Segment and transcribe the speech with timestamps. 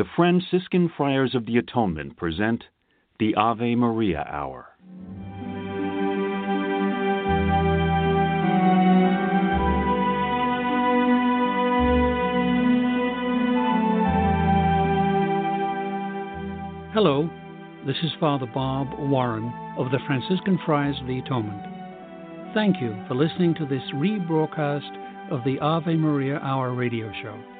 [0.00, 2.64] the Franciscan Friars of the Atonement present
[3.18, 4.64] the Ave Maria Hour.
[16.94, 17.28] Hello,
[17.86, 22.54] this is Father Bob Warren of the Franciscan Friars of the Atonement.
[22.54, 27.59] Thank you for listening to this rebroadcast of the Ave Maria Hour radio show.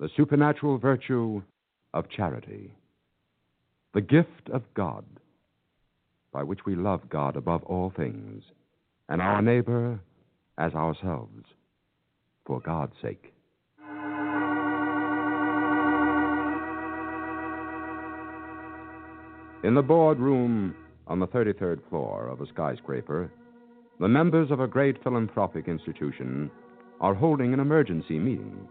[0.00, 1.42] The supernatural virtue
[1.94, 2.72] of charity,
[3.94, 5.04] the gift of God
[6.32, 8.42] by which we love God above all things,
[9.08, 10.00] and our neighbor
[10.58, 11.44] as ourselves,
[12.46, 13.32] for God's sake.
[19.64, 20.74] In the boardroom
[21.08, 23.30] on the 33rd floor of a skyscraper,
[23.98, 26.50] the members of a great philanthropic institution
[27.00, 28.68] are holding an emergency meeting.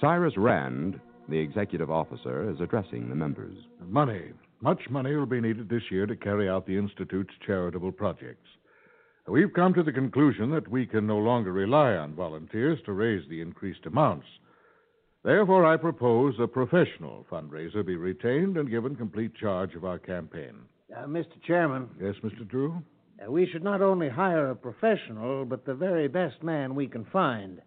[0.00, 3.56] Cyrus Rand, the executive officer, is addressing the members.
[3.86, 4.32] Money.
[4.60, 8.48] Much money will be needed this year to carry out the Institute's charitable projects.
[9.28, 13.28] We've come to the conclusion that we can no longer rely on volunteers to raise
[13.28, 14.26] the increased amounts.
[15.22, 20.54] Therefore, I propose a professional fundraiser be retained and given complete charge of our campaign.
[20.96, 21.40] Uh, Mr.
[21.46, 21.88] Chairman.
[22.00, 22.48] Yes, Mr.
[22.48, 22.82] Drew?
[23.22, 27.04] Uh, we should not only hire a professional, but the very best man we can
[27.12, 27.60] find.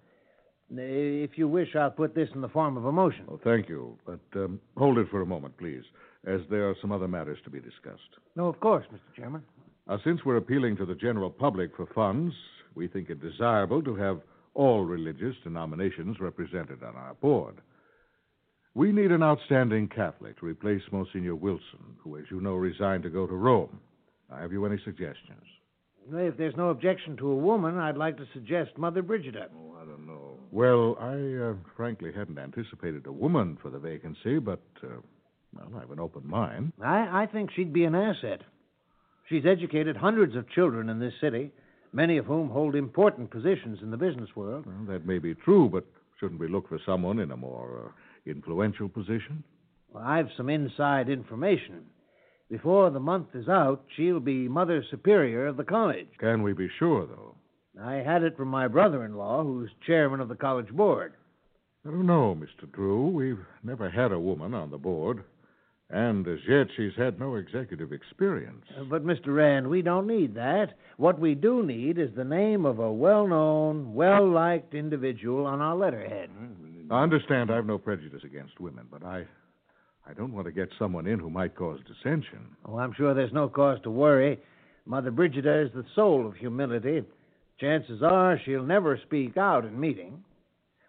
[0.74, 3.26] If you wish, I'll put this in the form of a motion.
[3.30, 3.98] Oh, thank you.
[4.06, 5.84] But um, hold it for a moment, please
[6.26, 8.18] as there are some other matters to be discussed.
[8.36, 9.16] No, of course, Mr.
[9.16, 9.44] Chairman.
[9.88, 12.34] Uh, since we're appealing to the general public for funds,
[12.76, 14.22] we think it desirable to have
[14.54, 17.56] all religious denominations represented on our board.
[18.74, 23.10] We need an outstanding Catholic to replace Monsignor Wilson, who, as you know, resigned to
[23.10, 23.80] go to Rome.
[24.30, 25.44] have you any suggestions?
[26.14, 29.48] If there's no objection to a woman, I'd like to suggest Mother Brigida.
[29.56, 30.38] Oh, I don't know.
[30.52, 34.88] Well, I uh, frankly hadn't anticipated a woman for the vacancy, but uh,
[35.54, 36.74] well, I have an open mind.
[36.82, 38.42] I, I think she'd be an asset.
[39.30, 41.52] She's educated hundreds of children in this city,
[41.94, 44.66] many of whom hold important positions in the business world.
[44.66, 45.86] Well, that may be true, but
[46.20, 49.44] shouldn't we look for someone in a more uh, influential position?
[49.94, 51.86] Well, I've some inside information.
[52.50, 56.08] Before the month is out, she'll be Mother Superior of the college.
[56.20, 57.36] Can we be sure, though?
[57.82, 61.14] I had it from my brother in law, who's chairman of the college board.
[61.86, 62.70] I don't know, Mr.
[62.72, 63.08] Drew.
[63.08, 65.24] We've never had a woman on the board.
[65.92, 68.64] And as yet, she's had no executive experience.
[68.80, 69.36] Uh, but, Mr.
[69.36, 70.74] Rand, we don't need that.
[70.96, 75.60] What we do need is the name of a well known, well liked individual on
[75.60, 76.30] our letterhead.
[76.90, 79.26] I understand I've no prejudice against women, but I.
[80.04, 82.40] I don't want to get someone in who might cause dissension.
[82.66, 84.40] Oh, I'm sure there's no cause to worry.
[84.86, 87.04] Mother Brigida is the soul of humility.
[87.60, 90.24] Chances are she'll never speak out in meeting.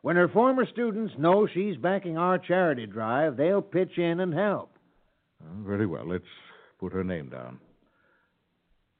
[0.00, 4.71] When her former students know she's backing our charity drive, they'll pitch in and help.
[5.64, 6.06] Very well.
[6.06, 6.24] Let's
[6.78, 7.58] put her name down.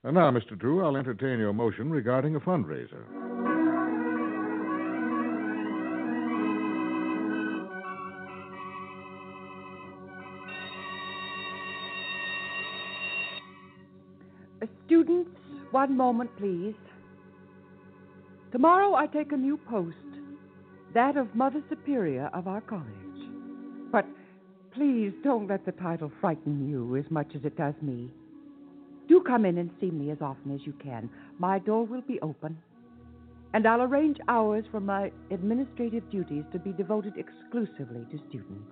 [0.04, 0.58] And now, Mr.
[0.58, 3.04] Drew, I'll entertain your motion regarding a fundraiser.
[14.60, 15.30] Uh, students,
[15.70, 16.74] one moment, please.
[18.50, 19.96] Tomorrow I take a new post,
[20.94, 23.11] that of Mother Superior of our college.
[24.74, 28.10] Please don't let the title frighten you as much as it does me.
[29.06, 31.10] Do come in and see me as often as you can.
[31.38, 32.56] my door will be open.
[33.52, 38.70] And I'll arrange hours for my administrative duties to be devoted exclusively to students.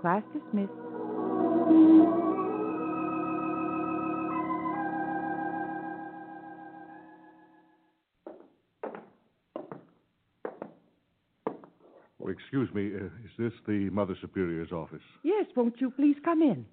[0.00, 2.03] Class dismissed.
[12.54, 15.02] Excuse me, uh, is this the Mother Superior's office?
[15.24, 16.64] Yes, won't you please come in?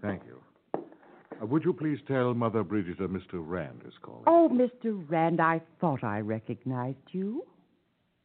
[0.00, 0.40] Thank you.
[0.74, 3.34] Uh, would you please tell Mother Brigida Mr.
[3.34, 4.24] Rand is calling?
[4.26, 5.08] Oh, Mr.
[5.08, 7.44] Rand, I thought I recognized you.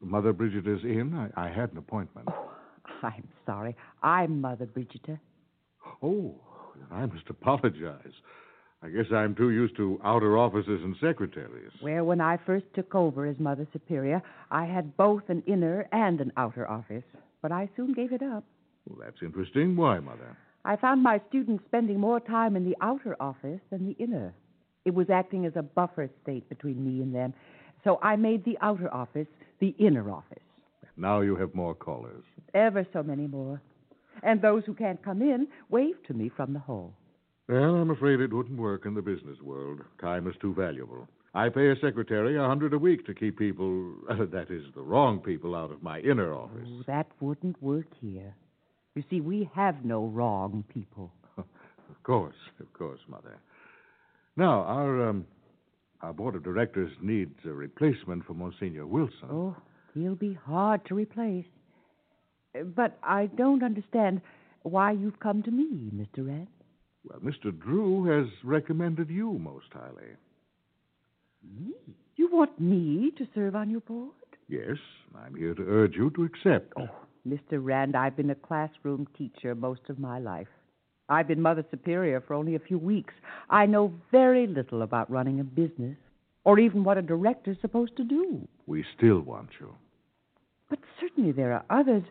[0.02, 1.14] Mother Brigida's in?
[1.14, 2.30] I, I had an appointment.
[2.32, 2.50] Oh,
[3.04, 3.76] I'm sorry.
[4.02, 5.20] I'm Mother Brigida.
[6.02, 6.34] Oh,
[6.90, 8.14] I must apologize.
[8.84, 11.72] I guess I'm too used to outer offices and secretaries.
[11.82, 14.22] Well, when I first took over as Mother Superior,
[14.52, 17.04] I had both an inner and an outer office,
[17.42, 18.44] but I soon gave it up.
[18.88, 19.76] Well, that's interesting.
[19.76, 20.38] Why, Mother?
[20.64, 24.34] I found my students spending more time in the outer office than the inner.
[24.86, 27.34] It was acting as a buffer state between me and them.
[27.84, 29.28] So I made the outer office
[29.60, 30.44] the inner office.
[30.98, 32.24] Now you have more callers.
[32.54, 33.62] Ever so many more.
[34.24, 36.94] And those who can't come in wave to me from the hall.
[37.50, 39.80] Well, I'm afraid it wouldn't work in the business world.
[40.02, 41.08] Time is too valuable.
[41.34, 45.20] I pay a secretary a hundred a week to keep people, that is, the wrong
[45.20, 46.68] people, out of my inner office.
[46.68, 48.34] Oh, that wouldn't work here.
[48.96, 51.12] You see, we have no wrong people.
[51.38, 51.46] of
[52.04, 53.38] course, of course, Mother.
[54.36, 55.26] Now, our um,
[56.02, 59.30] our board of directors needs a replacement for Monsignor Wilson.
[59.32, 59.56] Oh,
[59.94, 61.46] he'll be hard to replace.
[62.60, 64.22] Uh, But I don't understand
[64.64, 66.28] why you've come to me, Mr.
[66.28, 66.48] Rand.
[67.10, 67.58] Well, Mr.
[67.58, 70.16] Drew has recommended you most highly.
[71.58, 71.74] Me?
[72.16, 74.12] You want me to serve on your board?
[74.50, 74.78] Yes,
[75.16, 76.74] I'm here to urge you to accept.
[76.78, 76.90] Oh,
[77.28, 77.64] Mr.
[77.64, 80.48] Rand, I've been a classroom teacher most of my life.
[81.10, 83.14] I've been Mother Superior for only a few weeks.
[83.50, 85.98] I know very little about running a business,
[86.44, 88.46] or even what a director's supposed to do.
[88.66, 89.74] We still want you.
[90.70, 92.04] But certainly there are others,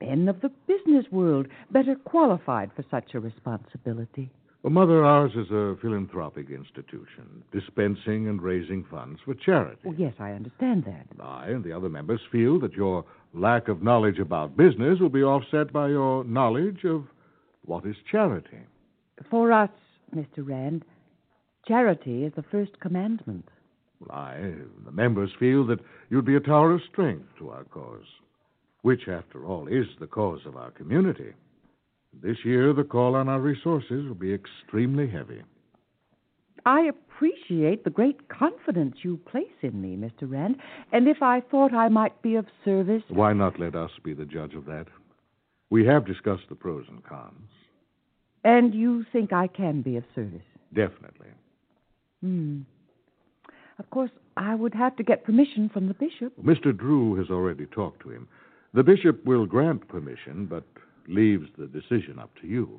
[0.00, 4.30] men of the business world, better qualified for such a responsibility.
[4.62, 9.80] Well, Mother, ours is a philanthropic institution, dispensing and raising funds for charity.
[9.86, 11.06] Oh, yes, I understand that.
[11.22, 15.22] I and the other members feel that your lack of knowledge about business will be
[15.22, 17.04] offset by your knowledge of
[17.64, 18.58] what is charity.
[19.30, 19.70] For us,
[20.14, 20.38] Mr.
[20.38, 20.84] Rand,
[21.66, 23.48] charity is the first commandment.
[24.00, 24.54] Well, I,
[24.84, 25.78] the members feel that
[26.10, 28.04] you'd be a tower of strength to our cause,
[28.86, 31.32] which, after all, is the cause of our community.
[32.22, 35.42] This year, the call on our resources will be extremely heavy.
[36.64, 40.30] I appreciate the great confidence you place in me, Mr.
[40.30, 40.58] Rand,
[40.92, 43.02] and if I thought I might be of service.
[43.08, 44.86] Why not let us be the judge of that?
[45.68, 47.50] We have discussed the pros and cons.
[48.44, 50.46] And you think I can be of service?
[50.72, 51.30] Definitely.
[52.20, 52.60] Hmm.
[53.80, 56.40] Of course, I would have to get permission from the bishop.
[56.40, 56.76] Mr.
[56.76, 58.28] Drew has already talked to him.
[58.76, 60.64] The bishop will grant permission, but
[61.08, 62.78] leaves the decision up to you.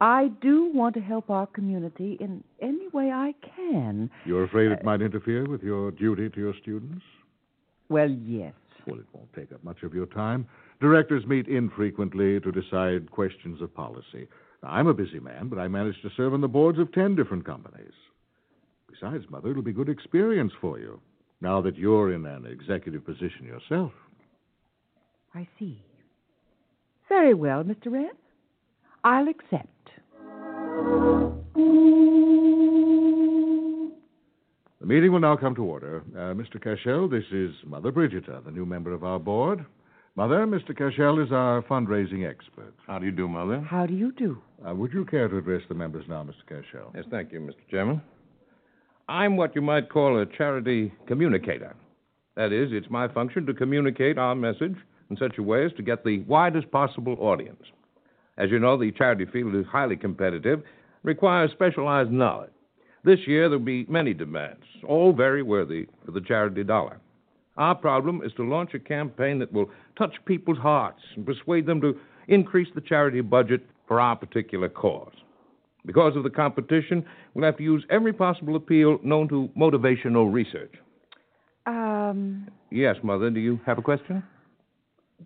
[0.00, 4.08] I do want to help our community in any way I can.
[4.24, 7.02] You're afraid it uh, might interfere with your duty to your students?
[7.88, 8.54] Well, yes.
[8.86, 10.46] Well, it won't take up much of your time.
[10.80, 14.28] Directors meet infrequently to decide questions of policy.
[14.62, 17.16] Now, I'm a busy man, but I manage to serve on the boards of ten
[17.16, 17.94] different companies.
[18.88, 21.00] Besides, Mother, it'll be good experience for you,
[21.40, 23.90] now that you're in an executive position yourself.
[25.34, 25.82] I see.
[27.08, 27.92] Very well, Mr.
[27.92, 28.16] Rand.
[29.04, 29.68] I'll accept.
[34.80, 36.02] The meeting will now come to order.
[36.14, 36.62] Uh, Mr.
[36.62, 39.64] Cashel, this is Mother Brigida, the new member of our board.
[40.16, 40.76] Mother, Mr.
[40.76, 42.74] Cashel is our fundraising expert.
[42.86, 43.60] How do you do, Mother?
[43.60, 44.42] How do you do?
[44.66, 46.44] Uh, would you care to address the members now, Mr.
[46.48, 46.92] Cashel?
[46.94, 47.70] Yes, thank you, Mr.
[47.70, 48.02] Chairman.
[49.08, 51.74] I'm what you might call a charity communicator.
[52.36, 54.76] That is, it's my function to communicate our message
[55.10, 57.62] in such a way as to get the widest possible audience.
[58.36, 60.62] As you know, the charity field is highly competitive,
[61.02, 62.50] requires specialized knowledge.
[63.04, 67.00] This year, there'll be many demands, all very worthy for the charity dollar.
[67.56, 71.80] Our problem is to launch a campaign that will touch people's hearts and persuade them
[71.80, 71.98] to
[72.28, 75.14] increase the charity budget for our particular cause.
[75.86, 80.74] Because of the competition, we'll have to use every possible appeal known to motivational research.
[81.66, 84.22] Um, Yes, Mother, do you have a question?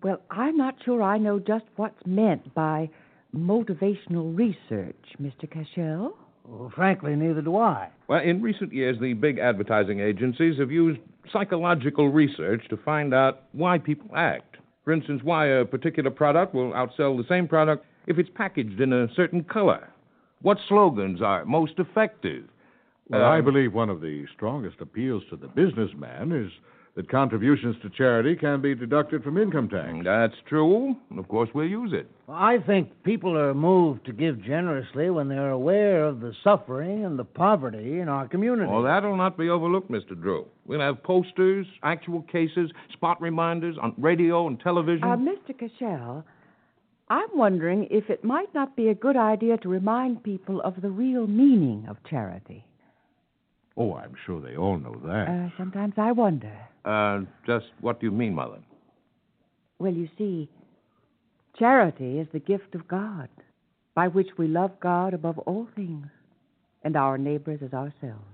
[0.03, 2.89] Well, I'm not sure I know just what's meant by
[3.35, 5.51] motivational research, Mr.
[5.51, 6.13] Cashel.
[6.47, 7.89] Well, frankly, neither do I.
[8.09, 10.99] Well, in recent years, the big advertising agencies have used
[11.33, 14.57] psychological research to find out why people act.
[14.85, 18.93] For instance, why a particular product will outsell the same product if it's packaged in
[18.93, 19.89] a certain color.
[20.43, 22.45] What slogans are most effective?
[23.09, 26.51] Well, I Um, believe one of the strongest appeals to the businessman is
[26.95, 29.95] that contributions to charity can be deducted from income tax.
[30.05, 30.95] That's true.
[31.09, 32.11] And of course, we'll use it.
[32.29, 37.19] I think people are moved to give generously when they're aware of the suffering and
[37.19, 38.71] the poverty in our community.
[38.71, 40.21] Well, that'll not be overlooked, Mr.
[40.21, 40.47] Drew.
[40.67, 45.05] We'll have posters, actual cases, spot reminders on radio and television.
[45.05, 45.59] Uh, Mr.
[45.59, 46.25] Cashel,
[47.09, 50.91] I'm wondering if it might not be a good idea to remind people of the
[50.91, 52.65] real meaning of charity.
[53.77, 55.29] Oh, I'm sure they all know that.
[55.29, 56.53] Uh, sometimes I wonder.
[56.85, 58.59] Uh, just what do you mean, Mother?
[59.79, 60.49] Well, you see,
[61.59, 63.29] charity is the gift of God,
[63.95, 66.07] by which we love God above all things,
[66.83, 68.25] and our neighbors as ourselves,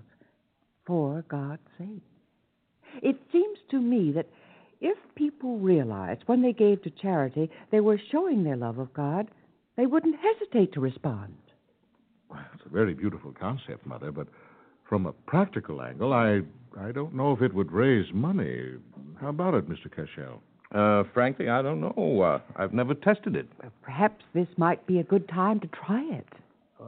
[0.87, 2.03] for God's sake.
[3.03, 4.27] It seems to me that
[4.81, 9.29] if people realized when they gave to charity they were showing their love of God,
[9.77, 11.35] they wouldn't hesitate to respond.
[12.31, 14.29] Well, it's a very beautiful concept, Mother, but
[14.89, 16.43] from a practical angle, I
[16.81, 18.75] I don't know if it would raise money.
[19.21, 19.91] How about it, Mr.
[19.91, 20.41] Cashel?
[20.73, 22.21] Uh, frankly, I don't know.
[22.23, 23.49] Uh, I've never tested it.
[23.83, 26.27] Perhaps this might be a good time to try it.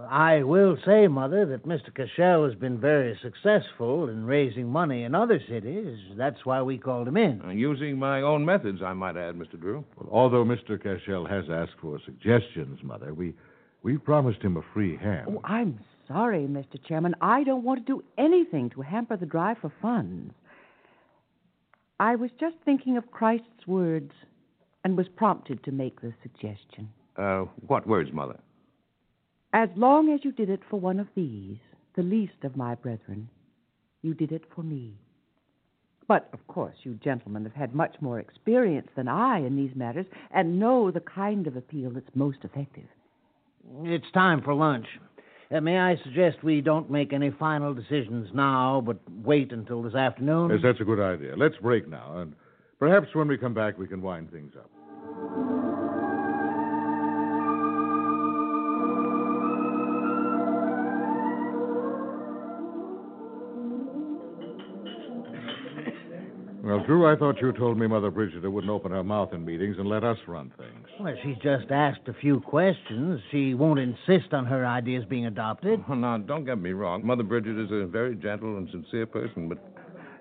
[0.09, 1.93] I will say, Mother, that Mr.
[1.93, 5.99] Cashel has been very successful in raising money in other cities.
[6.17, 7.43] That's why we called him in.
[7.43, 9.59] Uh, using my own methods, I might add, Mr.
[9.59, 9.85] Drew.
[9.97, 10.81] Well, although Mr.
[10.81, 13.35] Cashel has asked for suggestions, Mother, we
[13.83, 15.27] we promised him a free hand.
[15.29, 15.81] Oh, I'm
[16.11, 16.83] sorry, Mr.
[16.87, 17.15] Chairman.
[17.21, 20.35] I don't want to do anything to hamper the drive for funds.
[21.99, 24.13] I was just thinking of Christ's words
[24.85, 26.89] and was prompted to make the suggestion.
[27.17, 28.39] Uh, what words, Mother?
[29.53, 31.59] As long as you did it for one of these,
[31.97, 33.29] the least of my brethren,
[34.03, 34.95] you did it for me.
[36.09, 40.07] But, of course, you gentlemen have had much more experience than I in these matters
[40.33, 42.89] and know the kind of appeal that's most effective.
[43.83, 44.87] It's time for lunch.
[45.53, 49.95] Uh, may I suggest we don't make any final decisions now, but wait until this
[49.95, 50.51] afternoon?
[50.51, 51.35] Yes, that's a good idea.
[51.37, 52.35] Let's break now, and
[52.79, 54.71] perhaps when we come back, we can wind things up.
[66.71, 69.75] Well, Drew, I thought you told me Mother Brigida wouldn't open her mouth in meetings
[69.81, 70.87] and let us run things.
[71.01, 73.21] Well, she's just asked a few questions.
[73.33, 75.83] She won't insist on her ideas being adopted.
[75.89, 77.05] Oh, now, don't get me wrong.
[77.05, 79.59] Mother Bridget is a very gentle and sincere person, but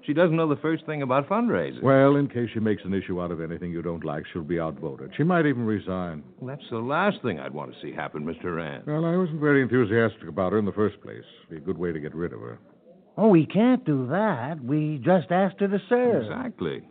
[0.08, 1.84] she doesn't know the first thing about fundraising.
[1.84, 4.60] Well, in case she makes an issue out of anything you don't like, she'll be
[4.60, 5.12] outvoted.
[5.16, 6.24] She might even resign.
[6.40, 8.56] Well, that's the last thing I'd want to see happen, Mr.
[8.58, 8.86] Rand.
[8.88, 11.22] Well, I wasn't very enthusiastic about her in the first place.
[11.44, 12.58] It'd Be a good way to get rid of her.
[13.22, 14.64] Oh, we can't do that.
[14.64, 16.24] We just asked her to serve.
[16.24, 16.84] Exactly.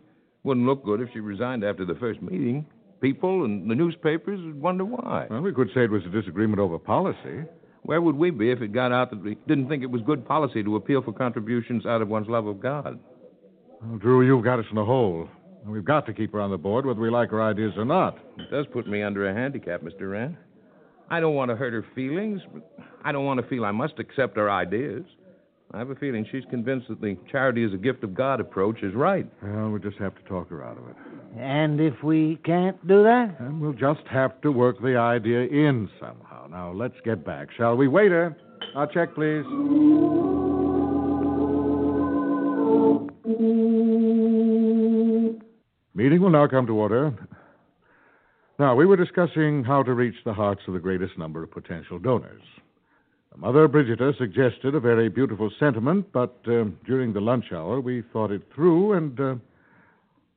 [0.43, 2.67] Wouldn't look good if she resigned after the first meeting.
[3.01, 5.25] People and the newspapers would wonder why.
[5.27, 7.45] Well, we could say it was a disagreement over policy.
[7.81, 10.23] Where would we be if it got out that we didn't think it was good
[10.23, 12.99] policy to appeal for contributions out of one's love of God?
[13.81, 15.27] Well, Drew, you've got us in a hole.
[15.65, 18.19] We've got to keep her on the board, whether we like her ideas or not.
[18.37, 20.11] It does put me under a handicap, Mr.
[20.11, 20.37] Rand.
[21.09, 22.71] I don't want to hurt her feelings, but
[23.03, 25.05] I don't want to feel I must accept her ideas.
[25.71, 28.81] I have a feeling she's convinced that the charity is a gift of God approach
[28.81, 29.27] is right.
[29.43, 30.95] Well, we'll just have to talk her out of it.
[31.37, 33.35] And if we can't do that?
[33.39, 36.47] And we'll just have to work the idea in somehow.
[36.47, 37.87] Now, let's get back, shall we?
[37.87, 38.35] Waiter,
[38.73, 39.45] our check, please.
[45.93, 47.13] Meeting will now come to order.
[48.57, 51.99] Now, we were discussing how to reach the hearts of the greatest number of potential
[51.99, 52.41] donors.
[53.37, 58.31] Mother Brigida suggested a very beautiful sentiment, but uh, during the lunch hour we thought
[58.31, 59.35] it through, and, uh,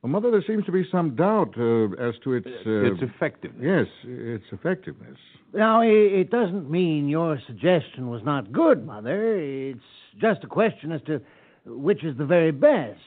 [0.01, 2.47] well, Mother, there seems to be some doubt uh, as to its.
[2.47, 3.51] Uh, it's effective.
[3.59, 5.17] Yes, its effectiveness.
[5.53, 9.37] Now, it doesn't mean your suggestion was not good, Mother.
[9.37, 9.79] It's
[10.19, 11.21] just a question as to
[11.65, 12.99] which is the very best,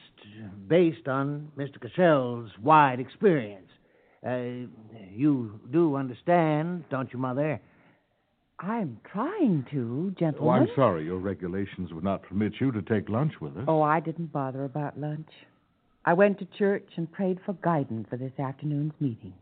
[0.67, 1.79] based on Mr.
[1.81, 3.69] Cashel's wide experience.
[4.25, 4.67] Uh,
[5.13, 7.61] you do understand, don't you, Mother?
[8.59, 10.63] I'm trying to, Oh, gentlemen.
[10.63, 11.05] I'm sorry.
[11.05, 13.65] Your regulations would not permit you to take lunch with us.
[13.67, 15.29] Oh, I didn't bother about lunch.
[16.05, 19.33] I went to church and prayed for guidance for this afternoon's meeting.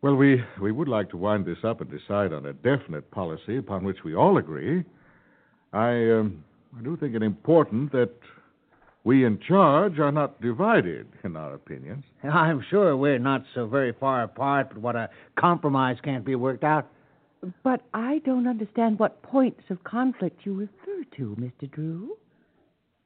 [0.00, 3.56] Well, we, we would like to wind this up and decide on a definite policy
[3.56, 4.84] upon which we all agree.
[5.72, 6.44] I, um,
[6.78, 8.12] I do think it important that
[9.02, 12.04] we in charge are not divided in our opinions.
[12.22, 16.64] I'm sure we're not so very far apart, but what a compromise can't be worked
[16.64, 16.88] out.
[17.62, 21.70] But I don't understand what points of conflict you refer to, Mr.
[21.70, 22.16] Drew.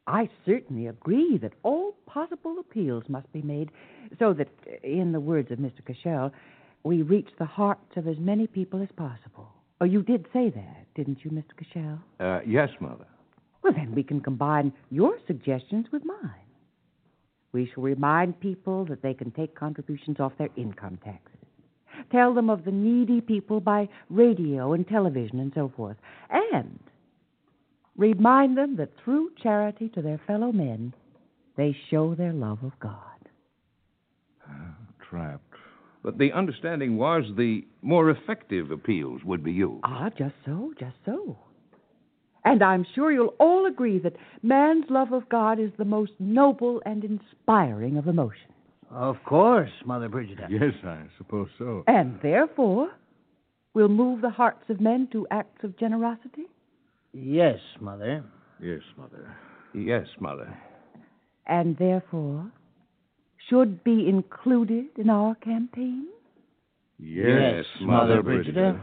[0.07, 3.71] I certainly agree that all possible appeals must be made
[4.19, 4.49] so that,
[4.83, 5.85] in the words of Mr.
[5.87, 6.33] Cashel,
[6.83, 9.49] we reach the hearts of as many people as possible.
[9.81, 11.55] Oh, you did say that, didn't you, Mr.
[11.57, 11.99] Cashel?
[12.19, 13.07] Uh, yes, Mother.
[13.63, 16.47] Well, then we can combine your suggestions with mine.
[17.53, 21.38] We shall remind people that they can take contributions off their income taxes.
[22.11, 25.97] Tell them of the needy people by radio and television and so forth.
[26.31, 26.79] And
[27.97, 30.95] remind them that through charity to their fellow men,
[31.57, 33.03] they show their love of God.
[35.11, 35.43] Trapped.
[36.03, 39.81] But the understanding was the more effective appeals would be used.
[39.85, 41.37] Ah, just so, just so.
[42.45, 46.81] And I'm sure you'll all agree that man's love of God is the most noble
[46.87, 48.53] and inspiring of emotions.
[48.91, 50.47] Of course, Mother Brigida.
[50.51, 51.85] Yes, I suppose so.
[51.87, 52.91] And therefore,
[53.75, 56.47] will move the hearts of men to acts of generosity?
[57.13, 58.25] Yes, Mother.
[58.61, 59.37] Yes, Mother.
[59.75, 60.57] Yes, Mother.
[61.47, 62.51] And therefore,
[63.49, 66.07] should be included in our campaign?
[66.99, 68.81] Yes, Mother Brigida.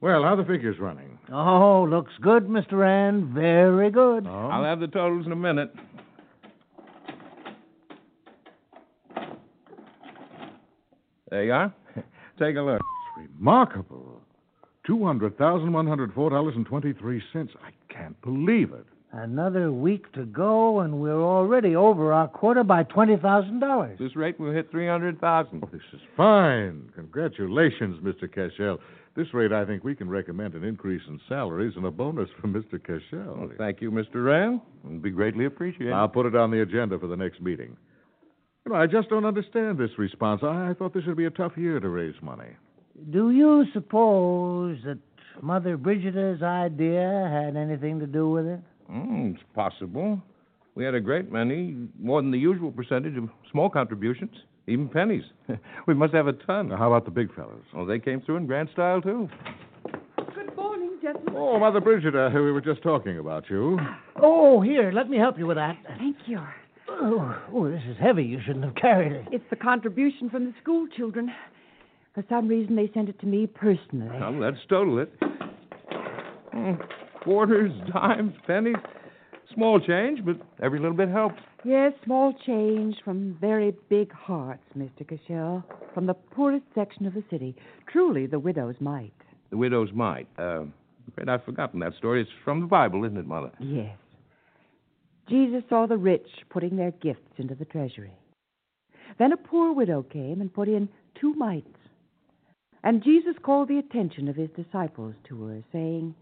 [0.00, 1.18] Well, how the figures running?
[1.32, 2.74] Oh, looks good, Mr.
[2.78, 3.26] Rand.
[3.34, 4.26] Very good.
[4.26, 5.72] Oh, I'll have the totals in a minute.
[11.30, 11.74] There you are.
[12.38, 12.80] Take a look.
[13.16, 14.22] remarkable.
[14.86, 17.52] Two hundred thousand one hundred four dollars and twenty-three cents.
[17.62, 18.86] I can't believe it.
[19.12, 23.96] Another week to go, and we're already over our quota by $20,000.
[23.98, 26.90] This rate will hit 300000 This is fine.
[26.94, 28.30] Congratulations, Mr.
[28.30, 28.76] Cashel.
[29.18, 32.46] This rate, I think we can recommend an increase in salaries and a bonus for
[32.46, 32.80] Mr.
[32.80, 33.36] Cashel.
[33.36, 34.24] Well, thank you, Mr.
[34.24, 34.60] Rand.
[34.84, 35.92] It'll be greatly appreciated.
[35.92, 37.76] I'll put it on the agenda for the next meeting.
[38.64, 40.42] You know, I just don't understand this response.
[40.44, 42.50] I, I thought this would be a tough year to raise money.
[43.10, 45.00] Do you suppose that
[45.42, 48.60] Mother Brigida's idea had anything to do with it?
[48.88, 50.22] Mm, it's possible.
[50.76, 54.30] We had a great many, more than the usual percentage of small contributions,
[54.68, 55.24] even pennies.
[55.86, 56.68] we must have a ton.
[56.68, 57.62] Now, how about the big fellows?
[57.74, 59.28] Well, they came through in grand style, too.
[60.34, 61.34] Good morning, gentlemen.
[61.36, 63.78] Oh, Mother Brigida, we were just talking about you.
[64.16, 65.76] Oh, here, let me help you with that.
[65.98, 66.40] Thank you.
[66.88, 68.24] Oh, oh, this is heavy.
[68.24, 69.26] You shouldn't have carried it.
[69.32, 71.32] It's the contribution from the school children.
[72.14, 74.08] For some reason, they sent it to me personally.
[74.18, 75.12] Well, let's total it.
[76.54, 76.80] Mm,
[77.22, 78.76] quarters, dimes, pennies.
[79.54, 81.40] Small change, but every little bit helps.
[81.64, 85.06] Yes, small change from very big hearts, Mr.
[85.08, 87.56] Cashel, from the poorest section of the city.
[87.90, 89.12] Truly, the widow's mite.
[89.50, 90.28] The widow's mite.
[90.38, 90.72] Uh, I'm
[91.08, 92.20] afraid I've forgotten that story.
[92.20, 93.50] It's from the Bible, isn't it, Mother?
[93.58, 93.96] Yes.
[95.28, 98.12] Jesus saw the rich putting their gifts into the treasury.
[99.18, 100.88] Then a poor widow came and put in
[101.20, 101.66] two mites.
[102.84, 106.14] And Jesus called the attention of his disciples to her, saying,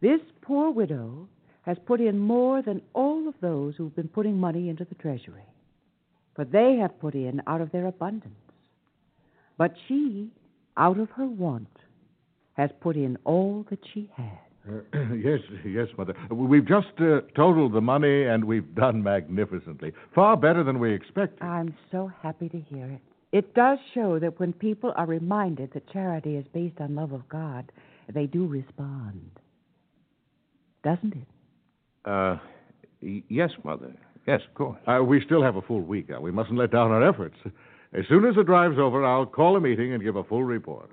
[0.00, 1.28] This poor widow
[1.64, 5.44] has put in more than all of those who've been putting money into the treasury.
[6.34, 8.34] For they have put in out of their abundance.
[9.56, 10.30] But she,
[10.76, 11.68] out of her want,
[12.54, 14.38] has put in all that she had.
[14.68, 16.14] Uh, yes, yes, Mother.
[16.30, 19.92] We've just uh, totaled the money, and we've done magnificently.
[20.14, 21.42] Far better than we expected.
[21.42, 23.00] I'm so happy to hear it.
[23.32, 27.28] It does show that when people are reminded that charity is based on love of
[27.28, 27.70] God,
[28.12, 29.30] they do respond.
[30.84, 31.26] Doesn't it?
[32.04, 32.36] Uh,
[33.02, 33.92] y- yes, Mother.
[34.26, 34.78] Yes, of course.
[34.86, 36.10] Uh, we still have a full week.
[36.14, 37.36] Uh, we mustn't let down our efforts.
[37.92, 40.90] As soon as the drive's over, I'll call a meeting and give a full report.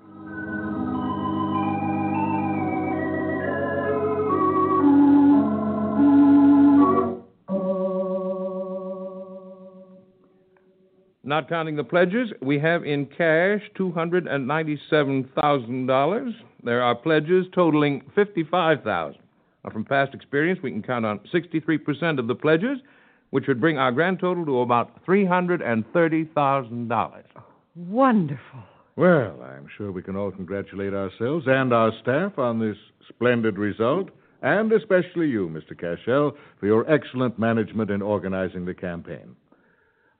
[11.24, 16.32] Not counting the pledges, we have in cash $297,000.
[16.64, 19.12] There are pledges totaling 55000 Now,
[19.64, 22.78] Uh, from past experience, we can count on 63% of the pledges,
[23.30, 27.22] which would bring our grand total to about $330,000.
[27.74, 28.60] Wonderful.
[28.96, 32.76] Well, I'm sure we can all congratulate ourselves and our staff on this
[33.08, 34.10] splendid result,
[34.42, 35.78] and especially you, Mr.
[35.78, 39.34] Cashel, for your excellent management in organizing the campaign.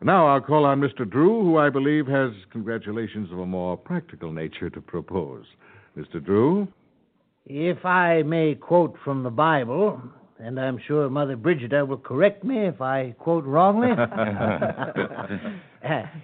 [0.01, 1.09] Now I'll call on Mr.
[1.09, 5.45] Drew, who I believe has congratulations of a more practical nature to propose.
[5.97, 6.25] Mr.
[6.25, 6.67] Drew?
[7.45, 10.01] If I may quote from the Bible,
[10.39, 13.89] and I'm sure Mother Brigida will correct me if I quote wrongly.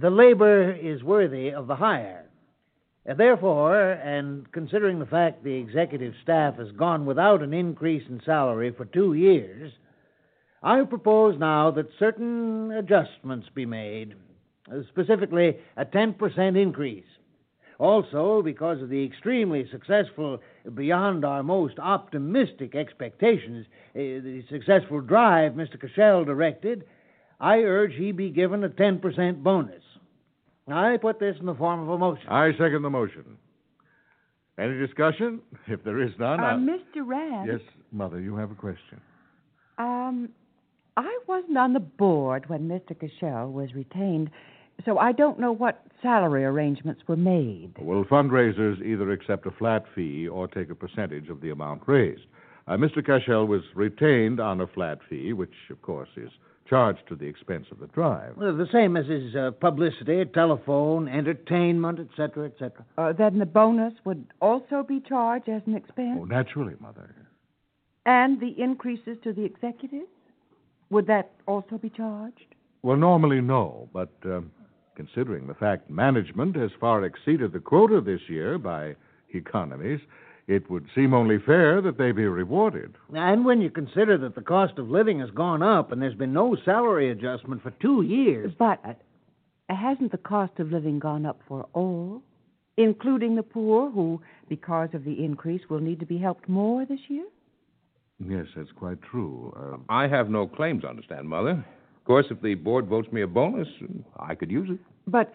[0.00, 2.26] The labor is worthy of the hire.
[3.04, 8.70] Therefore, and considering the fact the executive staff has gone without an increase in salary
[8.70, 9.72] for two years,
[10.62, 14.14] I propose now that certain adjustments be made,
[14.88, 17.04] specifically a 10% increase,
[17.82, 20.38] Also, because of the extremely successful,
[20.72, 23.66] beyond our most optimistic expectations,
[23.96, 25.80] uh, the successful drive Mr.
[25.80, 26.84] Cashel directed,
[27.40, 29.82] I urge he be given a 10% bonus.
[30.68, 32.28] I put this in the form of a motion.
[32.28, 33.36] I second the motion.
[34.56, 35.40] Any discussion?
[35.66, 37.04] If there is none, Uh, I'll- Mr.
[37.04, 37.48] Rand.
[37.50, 39.00] Yes, Mother, you have a question.
[39.78, 40.28] Um,
[40.96, 42.96] I wasn't on the board when Mr.
[42.96, 44.30] Cashel was retained,
[44.84, 47.74] so I don't know what salary arrangements were made.
[47.78, 52.26] Well, fundraisers either accept a flat fee or take a percentage of the amount raised.
[52.66, 53.04] Uh, Mr.
[53.04, 56.30] Cashel was retained on a flat fee, which, of course, is
[56.68, 58.36] charged to the expense of the drive.
[58.36, 62.84] Well, the same as his uh, publicity, telephone, entertainment, etc., etc.
[62.96, 66.18] Uh, then the bonus would also be charged as an expense?
[66.20, 67.14] Oh, naturally, Mother.
[68.06, 70.06] And the increases to the executives?
[70.90, 72.54] Would that also be charged?
[72.82, 74.50] Well, normally, no, but um,
[74.94, 78.94] considering the fact management has far exceeded the quota this year by
[79.34, 80.00] economies,
[80.48, 82.96] it would seem only fair that they be rewarded.
[83.14, 86.32] And when you consider that the cost of living has gone up and there's been
[86.32, 88.52] no salary adjustment for two years.
[88.58, 88.94] But uh,
[89.74, 92.22] hasn't the cost of living gone up for all,
[92.76, 97.00] including the poor, who, because of the increase, will need to be helped more this
[97.08, 97.26] year?
[98.18, 99.52] Yes, that's quite true.
[99.56, 101.64] Uh, I have no claims, understand, Mother.
[102.02, 103.68] Of course, if the board votes me a bonus,
[104.18, 104.80] I could use it.
[105.06, 105.32] But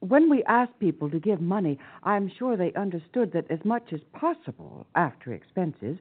[0.00, 4.00] when we asked people to give money, I'm sure they understood that as much as
[4.12, 5.96] possible, after expenses,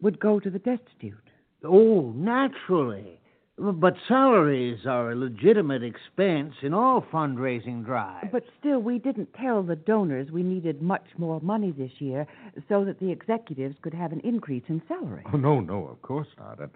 [0.00, 1.28] would go to the destitute.
[1.64, 3.18] Oh, naturally.
[3.58, 8.28] But salaries are a legitimate expense in all fundraising drives.
[8.30, 12.28] But still, we didn't tell the donors we needed much more money this year
[12.68, 15.24] so that the executives could have an increase in salary.
[15.32, 16.60] oh, no, no, of course not.
[16.60, 16.70] And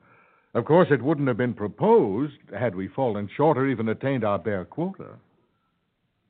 [0.56, 4.38] of course, it wouldn't have been proposed had we fallen short or even attained our
[4.38, 5.10] bare quota.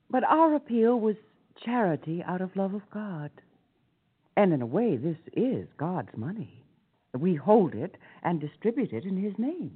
[0.09, 1.15] But our appeal was
[1.63, 3.31] charity out of love of God.
[4.35, 6.61] And in a way, this is God's money.
[7.17, 9.71] We hold it and distribute it in His name.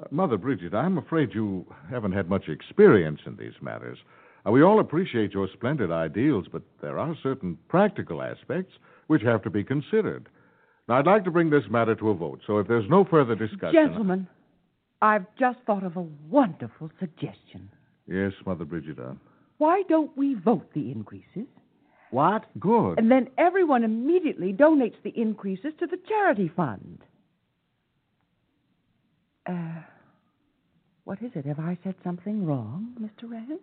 [0.00, 3.98] Uh, Mother Bridget, I'm afraid you haven't had much experience in these matters.
[4.46, 8.74] Uh, we all appreciate your splendid ideals, but there are certain practical aspects
[9.08, 10.28] which have to be considered.
[10.88, 13.34] Now, I'd like to bring this matter to a vote, so if there's no further
[13.34, 13.72] discussion.
[13.72, 14.28] Gentlemen,
[15.02, 17.70] I've just thought of a wonderful suggestion.
[18.06, 19.16] Yes, Mother Brigida.
[19.58, 21.46] Why don't we vote the increases?
[22.10, 22.44] What?
[22.60, 22.98] Good.
[22.98, 27.00] And then everyone immediately donates the increases to the charity fund.
[29.48, 29.82] Uh,
[31.04, 31.46] what is it?
[31.46, 33.30] Have I said something wrong, Mr.
[33.30, 33.58] Rand?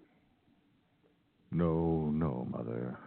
[1.52, 2.98] No, no, Mother.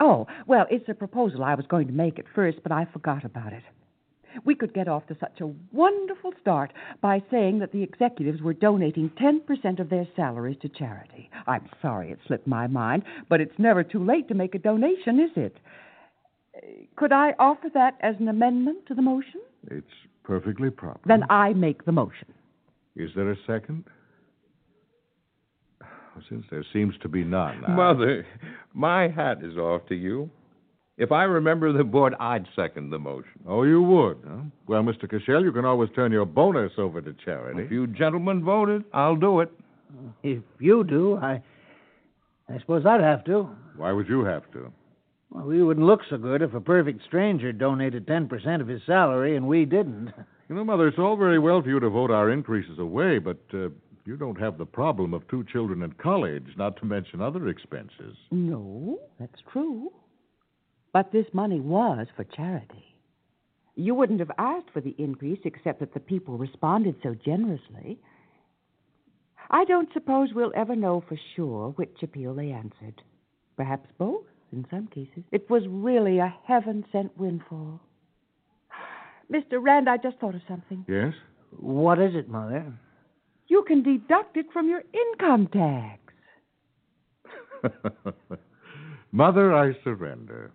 [0.00, 3.24] Oh, well, it's a proposal I was going to make at first, but I forgot
[3.24, 3.62] about it.
[4.44, 8.52] We could get off to such a wonderful start by saying that the executives were
[8.54, 11.30] donating 10% of their salaries to charity.
[11.46, 15.20] I'm sorry it slipped my mind, but it's never too late to make a donation,
[15.20, 15.56] is it?
[16.56, 16.60] Uh,
[16.96, 19.40] Could I offer that as an amendment to the motion?
[19.70, 19.86] It's
[20.24, 21.00] perfectly proper.
[21.06, 22.26] Then I make the motion.
[22.96, 23.84] Is there a second?
[26.28, 27.64] Since there seems to be none.
[27.64, 28.26] I- Mother,
[28.72, 30.30] my hat is off to you.
[30.96, 33.40] If I remember the board, I'd second the motion.
[33.48, 34.36] Oh, you would, huh?
[34.68, 35.10] Well, Mr.
[35.10, 37.62] Cashel, you can always turn your bonus over to charity.
[37.62, 39.50] If you gentlemen voted, I'll do it.
[40.22, 41.42] If you do, I.
[42.48, 43.48] I suppose I'd have to.
[43.76, 44.70] Why would you have to?
[45.30, 49.34] Well, we wouldn't look so good if a perfect stranger donated 10% of his salary
[49.36, 50.12] and we didn't.
[50.48, 53.38] You know, Mother, it's all very well for you to vote our increases away, but
[53.54, 53.68] uh,
[54.04, 58.16] you don't have the problem of two children in college, not to mention other expenses.
[58.30, 59.90] No, that's true.
[60.92, 62.94] But this money was for charity.
[63.76, 67.98] You wouldn't have asked for the increase except that the people responded so generously.
[69.50, 73.02] I don't suppose we'll ever know for sure which appeal they answered.
[73.56, 75.24] Perhaps both, in some cases.
[75.32, 77.80] It was really a heaven sent windfall.
[79.32, 79.60] Mr.
[79.60, 80.84] Rand, I just thought of something.
[80.88, 81.14] Yes?
[81.58, 82.72] What is it, Mother?
[83.48, 86.00] You can deduct it from your income tax.
[89.12, 90.50] Mother, I surrender.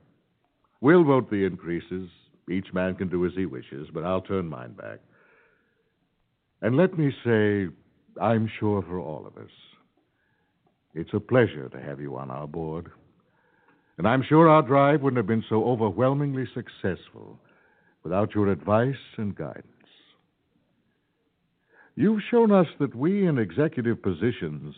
[0.82, 2.10] We'll vote the increases.
[2.50, 5.00] Each man can do as he wishes, but I'll turn mine back.
[6.62, 7.68] And let me say,
[8.22, 9.52] I'm sure for all of us,
[10.94, 12.92] it's a pleasure to have you on our board.
[13.98, 17.40] And I'm sure our drive wouldn't have been so overwhelmingly successful
[18.04, 19.68] without your advice and guidance.
[22.00, 24.74] You've shown us that we in executive positions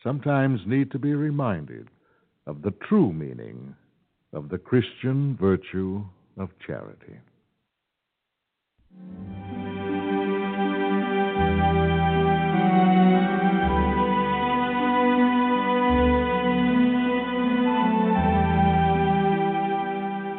[0.00, 1.88] sometimes need to be reminded
[2.46, 3.74] of the true meaning
[4.32, 6.04] of the Christian virtue
[6.38, 7.18] of charity.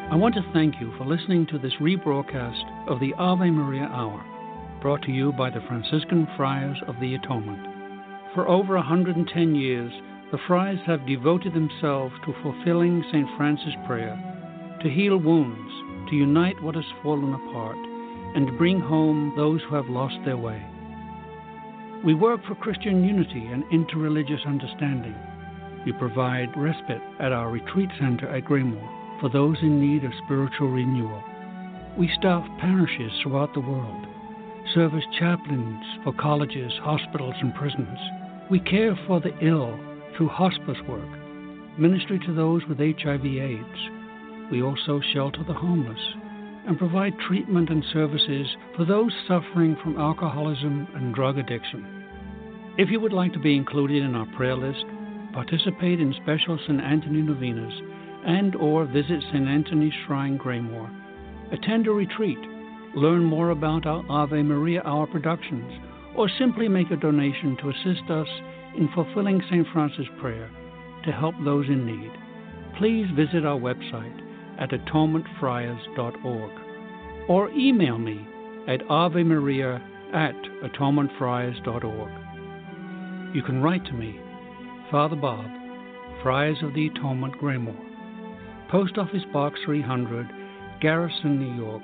[0.09, 4.23] I want to thank you for listening to this rebroadcast of the Ave Maria Hour,
[4.83, 7.65] brought to you by the Franciscan Friars of the Atonement.
[8.35, 9.93] For over 110 years,
[10.29, 13.29] the friars have devoted themselves to fulfilling St.
[13.37, 14.19] Francis' prayer,
[14.83, 15.71] to heal wounds,
[16.09, 17.77] to unite what has fallen apart,
[18.35, 20.61] and bring home those who have lost their way.
[22.03, 25.15] We work for Christian unity and interreligious understanding.
[25.85, 30.71] We provide respite at our retreat center at Graymoor for those in need of spiritual
[30.71, 31.23] renewal.
[31.97, 34.07] We staff parishes throughout the world,
[34.73, 37.99] serve as chaplains for colleges, hospitals, and prisons.
[38.49, 39.79] We care for the ill
[40.15, 41.09] through hospice work,
[41.77, 43.89] ministry to those with HIV/AIDS.
[44.51, 45.99] We also shelter the homeless
[46.65, 51.85] and provide treatment and services for those suffering from alcoholism and drug addiction.
[52.77, 54.85] If you would like to be included in our prayer list,
[55.33, 56.79] participate in special St.
[56.79, 57.73] Anthony novenas,
[58.25, 59.47] and or visit St.
[59.47, 60.89] Anthony's Shrine Graymoor,
[61.51, 62.39] attend a retreat,
[62.95, 65.71] learn more about our Ave Maria Hour productions,
[66.15, 68.27] or simply make a donation to assist us
[68.77, 69.67] in fulfilling St.
[69.73, 70.49] Francis' prayer
[71.05, 72.11] to help those in need,
[72.77, 74.19] please visit our website
[74.59, 76.51] at atonementfriars.org
[77.27, 78.25] or email me
[78.67, 79.81] at avemaria
[80.13, 83.35] at atonementfriars.org.
[83.35, 84.19] You can write to me,
[84.91, 85.45] Father Bob,
[86.21, 87.77] Friars of the Atonement, Graymoor,
[88.69, 90.27] Post Office Box 300,
[90.81, 91.83] Garrison, New York,